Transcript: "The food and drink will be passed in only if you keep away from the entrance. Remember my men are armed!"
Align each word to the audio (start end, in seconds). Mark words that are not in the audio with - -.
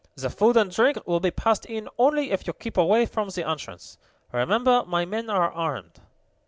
"The 0.15 0.31
food 0.31 0.57
and 0.57 0.71
drink 0.73 0.97
will 1.05 1.19
be 1.19 1.29
passed 1.29 1.67
in 1.67 1.87
only 1.99 2.31
if 2.31 2.47
you 2.47 2.53
keep 2.53 2.75
away 2.75 3.05
from 3.05 3.29
the 3.29 3.47
entrance. 3.47 3.99
Remember 4.31 4.83
my 4.83 5.05
men 5.05 5.29
are 5.29 5.51
armed!" 5.51 6.01